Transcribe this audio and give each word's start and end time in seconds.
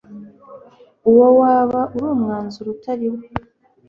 uwo 1.09 1.27
waba 1.39 1.79
ari 1.93 2.05
umwanzuro 2.15 2.67
utari 2.75 3.05
wo 3.11 3.19